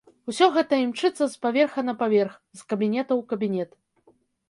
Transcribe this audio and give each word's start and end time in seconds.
Усё 0.31 0.45
гэта 0.55 0.79
імчыцца 0.85 1.27
з 1.35 1.45
паверха 1.45 1.85
на 1.91 1.97
паверх, 2.01 2.33
з 2.61 2.69
кабінета 2.75 3.09
ў 3.19 3.21
кабінет. 3.37 3.81